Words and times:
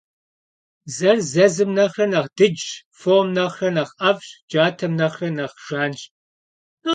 Бзэр 0.85 1.17
зэзым 1.31 1.69
нэхърэ 1.77 2.05
нэхъ 2.11 2.29
дыджщ, 2.37 2.67
фом 2.99 3.27
нэхърэ 3.35 3.69
нэхъ 3.75 3.93
ӀэфӀщ, 3.99 4.27
джатэм 4.49 4.93
нэхърэ 4.99 5.29
нэхъ 5.37 5.57
жанщ. 5.65 6.01